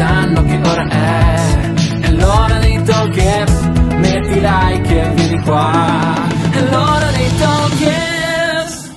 [0.00, 3.60] sanno che ora è È l'ora dei talkers
[3.98, 6.14] Metti like e vieni qua
[6.50, 8.92] È l'ora dei talkers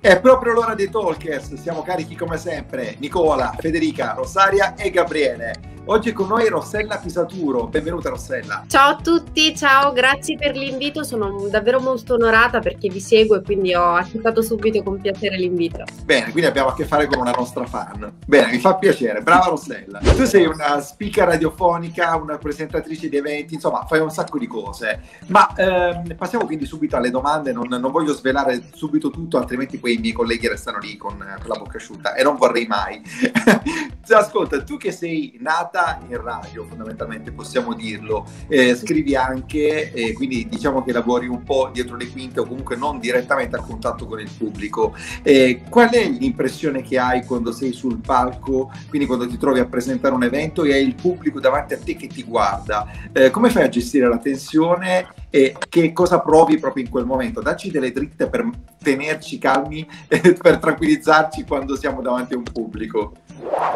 [0.00, 2.94] È proprio l'ora dei talkers, siamo carichi come sempre.
[3.00, 5.75] Nicola, Federica, Rosaria e Gabriele.
[5.88, 7.68] Oggi è con noi Rossella Pisaturo.
[7.68, 8.64] Benvenuta Rossella.
[8.66, 13.42] Ciao a tutti, ciao, grazie per l'invito, sono davvero molto onorata perché vi seguo e
[13.42, 15.84] quindi ho accettato subito con piacere l'invito.
[16.02, 18.14] Bene, quindi abbiamo a che fare con una nostra fan.
[18.26, 20.00] Bene, mi fa piacere, brava Rossella.
[20.00, 25.02] Tu sei una speaker radiofonica, una presentatrice di eventi, insomma, fai un sacco di cose.
[25.28, 29.94] Ma ehm, passiamo quindi subito alle domande, non, non, voglio svelare subito tutto, altrimenti poi
[29.94, 33.00] i miei colleghi restano lì con, con la bocca asciutta e non vorrei mai.
[34.08, 38.26] Ascolta, tu che sei nata nata in radio, fondamentalmente possiamo dirlo.
[38.48, 42.76] Eh, scrivi anche, eh, quindi diciamo che lavori un po' dietro le quinte o comunque
[42.76, 44.94] non direttamente a contatto con il pubblico.
[45.22, 49.66] Eh, qual è l'impressione che hai quando sei sul palco, quindi quando ti trovi a
[49.66, 52.86] presentare un evento e hai il pubblico davanti a te che ti guarda?
[53.12, 57.42] Eh, come fai a gestire la tensione e che cosa provi proprio in quel momento?
[57.42, 58.48] Dacci delle dritte per
[58.82, 63.12] tenerci calmi, per tranquillizzarci quando siamo davanti a un pubblico.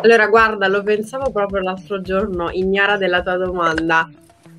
[0.03, 4.08] Allora, guarda, lo pensavo proprio l'altro giorno, ignara della tua domanda.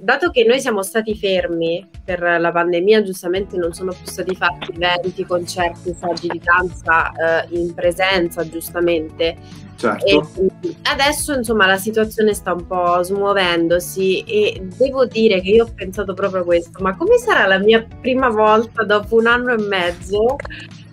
[0.04, 4.72] Dato che noi siamo stati fermi per la pandemia, giustamente non sono più stati fatti
[4.74, 9.38] eventi, concerti, saggi di danza eh, in presenza, giustamente.
[9.76, 10.06] Certo.
[10.06, 15.72] E adesso, insomma, la situazione sta un po' smuovendosi e devo dire che io ho
[15.74, 20.36] pensato proprio questo, ma come sarà la mia prima volta dopo un anno e mezzo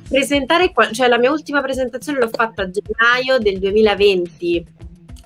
[0.09, 4.67] presentare, qua, cioè la mia ultima presentazione l'ho fatta a gennaio del 2020.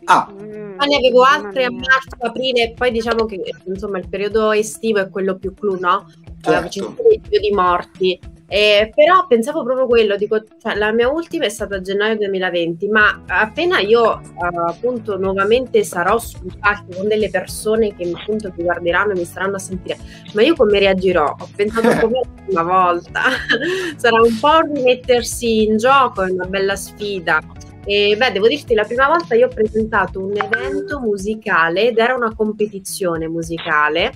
[0.04, 0.28] Ah.
[0.32, 4.98] Mm, poi ne avevo altre a marzo, aprile, poi diciamo che insomma il periodo estivo
[4.98, 6.06] è quello più clou, no?
[6.40, 6.68] Certo.
[6.68, 8.18] Ci sono di morti.
[8.54, 12.86] Eh, però pensavo proprio quello, dico, cioè, la mia ultima è stata a gennaio 2020,
[12.88, 18.64] ma appena io uh, appunto nuovamente sarò sul palco con delle persone che appunto mi
[18.64, 19.96] guarderanno e mi staranno a sentire,
[20.34, 21.34] ma io come reagirò?
[21.38, 23.22] Ho pensato come la prima volta,
[23.96, 27.40] sarà un po' rimettersi in gioco, è una bella sfida.
[27.86, 32.14] E beh, devo dirti, la prima volta io ho presentato un evento musicale ed era
[32.14, 34.12] una competizione musicale.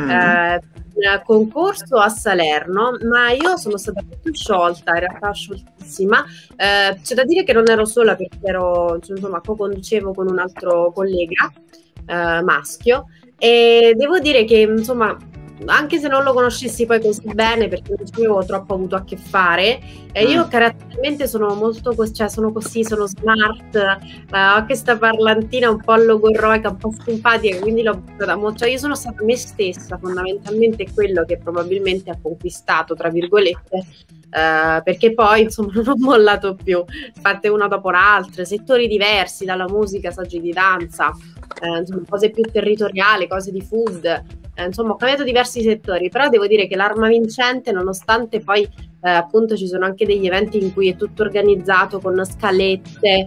[0.00, 0.10] Mm.
[0.10, 0.60] Eh,
[1.24, 6.24] concorso a Salerno, ma io sono stata più sciolta, in realtà scioltissima.
[6.56, 10.92] Eh, c'è da dire che non ero sola perché ero, insomma, co-conducevo con un altro
[10.92, 11.52] collega
[12.06, 13.06] eh, maschio
[13.38, 15.16] e devo dire che insomma
[15.66, 19.04] anche se non lo conoscessi poi così bene perché non ci avevo troppo avuto a
[19.04, 19.80] che fare.
[20.12, 20.48] Eh, io mm.
[20.48, 26.70] caratterialmente sono molto cioè sono così sono smart eh, ho questa parlantina un po' logorroica
[26.70, 28.58] un po' simpatica quindi l'ho buttata molto.
[28.60, 33.84] Cioè io sono stata me stessa fondamentalmente quello che probabilmente ha conquistato tra virgolette
[34.30, 36.84] Uh, perché poi insomma non ho mollato più,
[37.20, 42.44] fatte una dopo l'altra, settori diversi, dalla musica, saggi di danza, uh, insomma, cose più
[42.44, 47.08] territoriali, cose di food, uh, insomma ho cambiato diversi settori, però devo dire che l'arma
[47.08, 48.68] vincente, nonostante poi
[49.02, 53.26] appunto ci sono anche degli eventi in cui è tutto organizzato con scalette,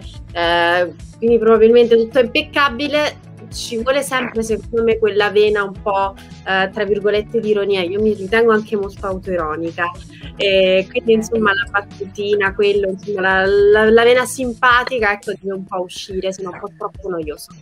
[1.18, 3.16] quindi probabilmente tutto impeccabile,
[3.54, 6.14] ci vuole sempre, secondo me, quella vena un po',
[6.46, 7.82] eh, tra virgolette, di ironia.
[7.82, 9.90] Io mi ritengo anche molto autoironica.
[10.36, 15.64] E quindi, insomma, la battutina, quello, insomma, la, la, la vena simpatica, ecco, deve un
[15.64, 17.52] po' uscire, se no è un po' troppo noioso.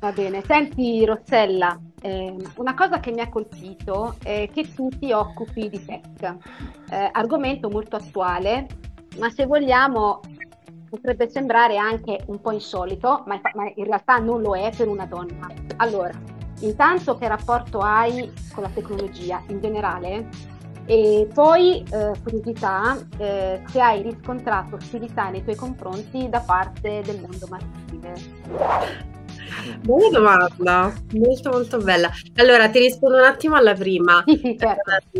[0.00, 5.12] Va bene, senti Rossella, eh, una cosa che mi ha colpito è che tu ti
[5.12, 6.36] occupi di tech,
[6.90, 8.66] eh, argomento molto attuale,
[9.18, 10.20] ma se vogliamo
[10.88, 15.06] potrebbe sembrare anche un po' insolito, ma, ma, in realtà non lo è per una
[15.06, 15.46] donna.
[15.76, 16.12] Allora,
[16.60, 20.28] intanto che rapporto hai con la tecnologia in generale?
[20.86, 27.20] E poi, eh, curiosità, eh, se hai riscontrato ostilità nei tuoi confronti da parte del
[27.20, 29.17] mondo maschile.
[29.80, 32.10] Buona domanda, molto molto bella.
[32.36, 34.22] Allora, ti rispondo un attimo alla prima.
[34.28, 35.18] Certo.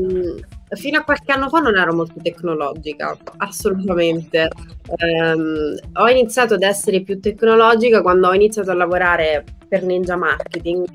[0.71, 4.49] Eh, fino a qualche anno fa non ero molto tecnologica, assolutamente.
[4.87, 10.87] Um, ho iniziato ad essere più tecnologica quando ho iniziato a lavorare per Ninja Marketing.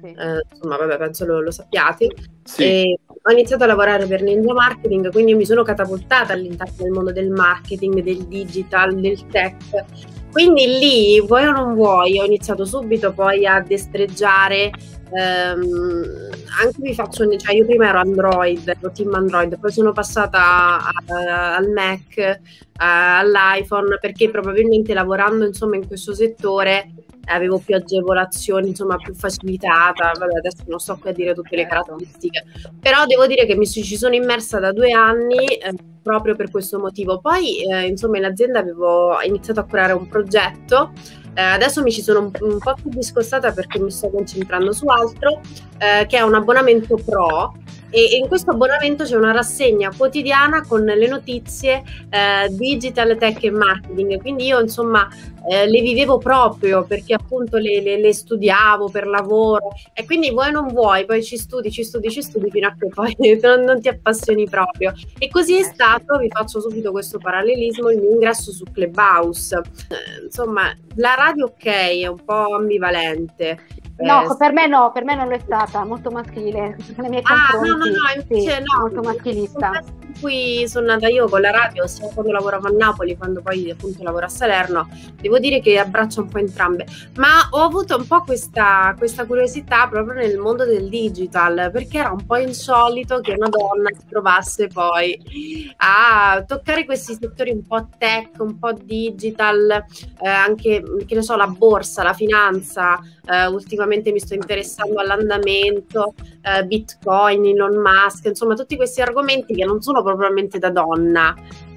[0.00, 0.14] Sì.
[0.16, 2.08] Uh, insomma, vabbè, penso lo, lo sappiate.
[2.44, 2.98] Sì.
[3.24, 7.30] Ho iniziato a lavorare per Ninja Marketing, quindi mi sono catapultata all'interno del mondo del
[7.30, 9.84] marketing, del digital, del tech.
[10.30, 14.70] Quindi lì, vuoi o non vuoi, ho iniziato subito poi a destreggiare
[15.12, 16.30] ehm,
[16.60, 20.92] anche vi faccio, cioè io prima ero Android, ero team Android, poi sono passata a,
[21.06, 22.40] a, al Mac,
[22.78, 26.92] a, all'iPhone, perché probabilmente lavorando insomma in questo settore
[27.26, 31.62] avevo più agevolazioni, insomma più facilitata, vabbè adesso non sto qui a dire tutte le
[31.62, 31.84] certo.
[31.84, 32.44] caratteristiche,
[32.80, 36.78] però devo dire che mi ci sono immersa da due anni eh, proprio per questo
[36.78, 37.20] motivo.
[37.20, 40.92] Poi eh, insomma in azienda avevo iniziato a curare un progetto
[41.34, 44.86] Eh, adesso mi ci sono un, un, po' più discostata perché mi sto concentrando su
[44.88, 45.40] altro,
[45.78, 47.54] eh, che è un abbonamento pro
[47.92, 53.50] e in questo abbonamento c'è una rassegna quotidiana con le notizie eh, digital tech e
[53.50, 54.18] marketing.
[54.18, 55.06] Quindi io insomma
[55.50, 59.72] eh, le vivevo proprio perché appunto le, le, le, studiavo per lavoro.
[59.92, 62.88] E quindi vuoi non vuoi poi ci studi ci studi ci studi fino a che
[62.88, 64.94] poi non, non ti appassioni proprio.
[65.18, 69.54] E così è stato vi faccio subito questo parallelismo il mio ingresso su Clubhouse.
[69.56, 75.04] Eh, insomma la radio ok è un po' ambivalente No, eh, per me no, per
[75.04, 77.68] me non lo è stata, molto maschile nei miei ah, confronti.
[77.68, 78.80] No, no, no, invece sì, no.
[78.80, 79.82] Molto maschilista.
[80.22, 84.04] Cui sono nata io con la radio, sia quando lavoravo a Napoli, quando poi appunto
[84.04, 84.88] lavoro a Salerno,
[85.20, 86.86] devo dire che abbraccio un po' entrambe.
[87.16, 92.12] Ma ho avuto un po' questa, questa curiosità proprio nel mondo del digital, perché era
[92.12, 97.88] un po' insolito che una donna si trovasse poi a toccare questi settori un po'
[97.98, 99.84] tech, un po' digital,
[100.22, 102.96] eh, anche, che ne so, la borsa, la finanza,
[103.26, 109.64] eh, ultimamente mi sto interessando all'andamento, eh, Bitcoin, Elon Musk, insomma tutti questi argomenti che
[109.64, 111.34] non sono propriamente da donna.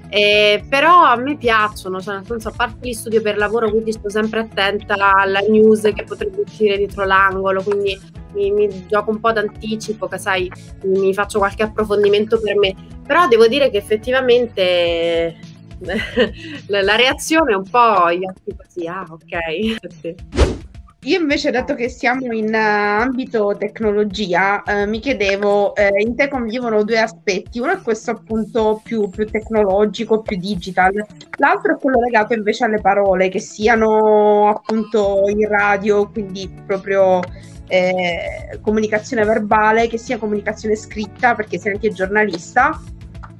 [0.08, 3.92] Eh, però a me piacciono, cioè nel senso a parte gli studio per lavoro, quindi
[3.92, 7.98] sto sempre attenta alla news che potrebbe uscire dietro l'angolo, quindi
[8.34, 10.50] mi, mi gioco un po' d'anticipo, che sai,
[10.84, 12.74] mi, mi faccio qualche approfondimento per me.
[13.04, 15.36] Però devo dire che effettivamente
[16.66, 20.66] la reazione è un po' gli occhi così, ah ok.
[21.02, 26.28] Io invece, dato che siamo in uh, ambito tecnologia, uh, mi chiedevo, uh, in te
[26.28, 30.92] convivono due aspetti, uno è questo appunto più, più, tecnologico, più digital,
[31.38, 37.20] l'altro è quello legato invece alle parole, che siano appunto in radio, quindi proprio
[37.68, 42.80] eh, comunicazione verbale, che sia comunicazione scritta, perché sei anche giornalista,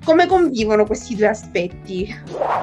[0.07, 2.07] come convivono questi due aspetti?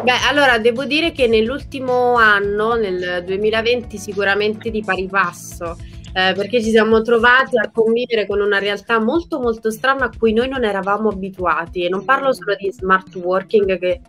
[0.01, 5.77] Beh, allora devo dire che nell'ultimo anno, nel 2020, sicuramente di pari passo.
[6.15, 10.31] Eh, perché ci siamo trovati a convivere con una realtà molto molto strana a cui
[10.31, 13.99] noi non eravamo abituati e non parlo solo di smart working che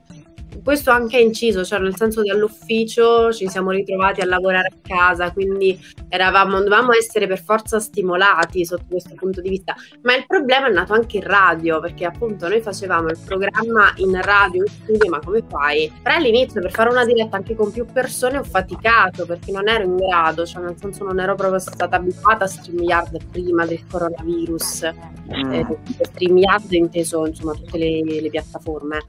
[0.62, 4.76] questo anche è inciso, cioè nel senso che all'ufficio ci siamo ritrovati a lavorare a
[4.80, 5.78] casa, quindi
[6.08, 9.74] eravamo, dovevamo essere per forza stimolati sotto questo punto di vista.
[10.02, 14.20] Ma il problema è nato anche in radio, perché appunto noi facevamo il programma in
[14.22, 15.92] radio, in studio, ma come fai?
[16.02, 19.84] Però all'inizio per fare una diretta anche con più persone ho faticato perché non ero
[19.84, 24.90] in grado, cioè nel senso non ero proprio stata abituata a StreamYard prima del coronavirus.
[25.34, 25.52] Mm.
[25.52, 29.02] Eh, StreamYard inteso insomma tutte le, le piattaforme.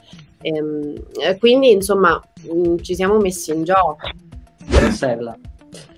[0.46, 0.94] Ehm,
[1.40, 2.22] quindi insomma
[2.54, 4.08] mm, ci siamo messi in gioco.
[4.68, 5.36] Marcella,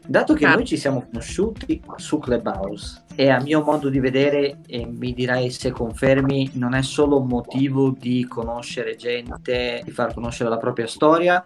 [0.06, 4.86] dato che noi ci siamo conosciuti su Clubhouse e a mio modo di vedere, e
[4.86, 10.50] mi dirai se confermi, non è solo un motivo di conoscere gente, di far conoscere
[10.50, 11.44] la propria storia,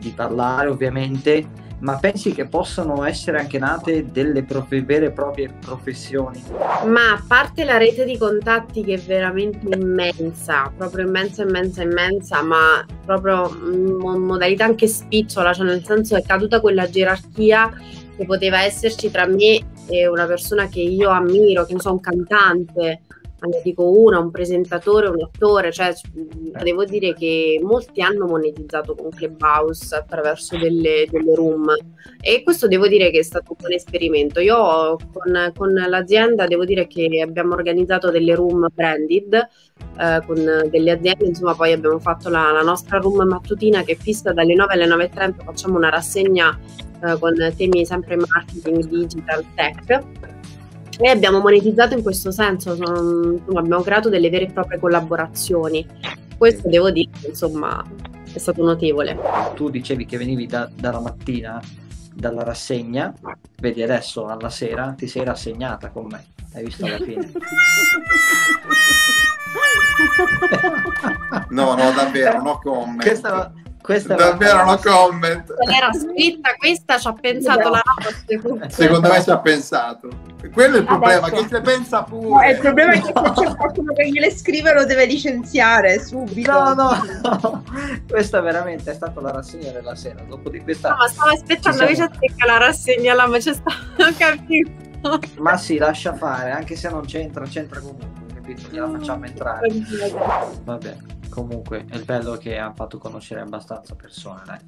[0.00, 1.46] di parlare ovviamente,
[1.82, 6.42] ma pensi che possano essere anche nate delle prof- vere e proprie professioni?
[6.86, 12.42] Ma a parte la rete di contatti che è veramente immensa, proprio immensa, immensa, immensa,
[12.42, 17.70] ma proprio in modalità anche spicciola, cioè nel senso è caduta quella gerarchia
[18.16, 22.00] che poteva esserci tra me e una persona che io ammiro, che ne so, un
[22.00, 23.00] cantante
[23.46, 26.62] ne dico una, un presentatore, un attore, cioè eh.
[26.62, 31.74] devo dire che molti hanno monetizzato con Clubhouse attraverso delle, delle room
[32.20, 34.40] e questo devo dire che è stato un buon esperimento.
[34.40, 40.36] Io con, con l'azienda devo dire che abbiamo organizzato delle room branded eh, con
[40.70, 44.54] delle aziende, insomma poi abbiamo fatto la, la, nostra room mattutina che è fissa dalle
[44.54, 46.58] 9 alle 9.30, facciamo una rassegna
[47.04, 50.30] eh, con temi sempre marketing, digital, tech
[51.02, 55.84] e abbiamo monetizzato in questo senso, sono, abbiamo creato delle vere e proprie collaborazioni.
[56.38, 57.84] Questo devo dire, insomma,
[58.32, 59.18] è stato notevole.
[59.54, 61.60] Tu dicevi che venivi da, dalla mattina
[62.14, 63.12] dalla rassegna,
[63.60, 67.32] vedi adesso alla sera ti sei rassegnata con me, hai visto alla fine.
[71.50, 73.02] no, no, davvero, no comment.
[73.02, 75.52] Questa, questa Davvero no comment.
[75.68, 78.70] Era scritta questa, ci ha pensato la notte.
[78.70, 80.08] Secondo me ci ha pensato.
[80.52, 81.42] Quello è il problema, Adesso.
[81.42, 82.28] che se pensa pure.
[82.28, 86.52] No, il problema è che se c'è qualcuno che gliele scrive lo deve licenziare subito.
[86.52, 86.90] No, no,
[87.22, 87.64] no.
[88.08, 90.22] Questa veramente è stata la rassegna della sera.
[90.22, 90.90] Dopo di questa...
[90.90, 94.70] No, ma stavo aspettando che ci attecca la rassegna là, ma c'è stato, non capito.
[95.38, 98.68] Ma sì, lascia fare, anche se non c'entra, c'entra comunque, capito?
[98.70, 99.68] Gliela facciamo entrare.
[100.62, 100.96] Vabbè
[101.32, 104.58] comunque è bello che ha fatto conoscere abbastanza persone, dai.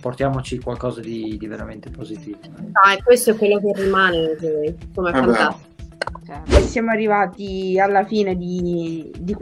[0.00, 2.38] Portiamoci qualcosa di, di veramente positivo.
[2.72, 4.36] Ah, e questo è quello che rimane,
[4.94, 5.72] come fantastico.
[6.46, 9.36] E siamo arrivati alla fine di, di,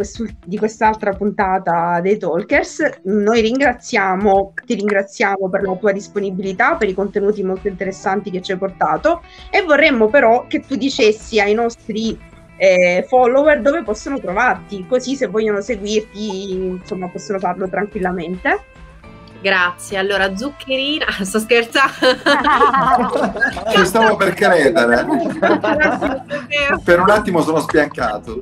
[0.45, 3.01] di, quest'altra puntata dei Talkers.
[3.05, 8.53] Noi ringraziamo, ti ringraziamo per la tua disponibilità, per i contenuti molto interessanti che ci
[8.53, 12.19] hai portato e vorremmo però che tu dicessi ai nostri
[12.57, 18.71] eh, follower dove possono trovarti, così se vogliono seguirti, insomma, possono farlo tranquillamente.
[19.43, 19.99] Grazie.
[19.99, 21.93] Allora, zuccherina, sto scherzando.
[23.75, 25.05] Ci stavo per credere.
[26.85, 28.41] per un attimo sono spiancato.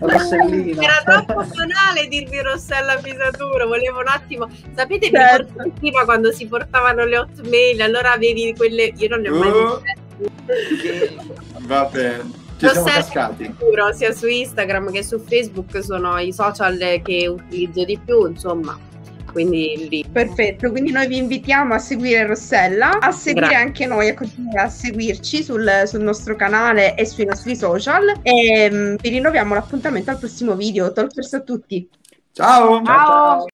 [0.00, 0.82] Rossellina.
[0.82, 4.48] Era troppo banale dirvi Rossella Pisatura, volevo un attimo.
[4.74, 5.70] Sapete certo.
[5.78, 9.82] prima quando si portavano le hotmail, allora avevi quelle io non le ho mai uh,
[10.16, 11.16] viste.
[11.66, 12.37] Va bene.
[12.58, 13.44] Ci siamo cascati.
[13.44, 18.78] Sicuro, sia su Instagram che su Facebook sono i social che utilizzo di più, insomma.
[19.30, 20.04] Quindi lì.
[20.10, 23.64] Perfetto, quindi noi vi invitiamo a seguire Rossella, a seguire Grazie.
[23.64, 28.68] anche noi, a continuare a seguirci sul, sul, nostro canale e sui nostri social e
[28.72, 30.92] um, vi rinnoviamo l'appuntamento al prossimo video.
[30.92, 31.88] Talkers a tutti.
[32.32, 32.82] Ciao!
[32.82, 33.46] Ciao!